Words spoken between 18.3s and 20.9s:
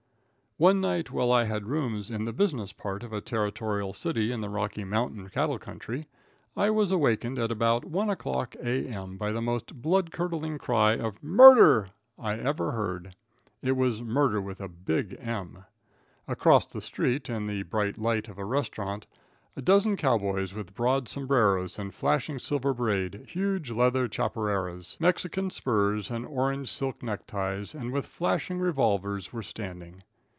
a restaurant, a dozen cow boys with